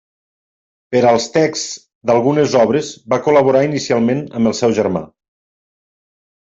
Per 0.95 1.01
als 1.09 1.27
texts 1.35 1.75
d'algunes 2.11 2.57
obres 2.63 2.91
va 3.15 3.21
col·laborar 3.29 3.65
inicialment 3.71 4.27
amb 4.41 4.53
el 4.55 4.61
seu 4.65 4.79
germà. 4.83 5.07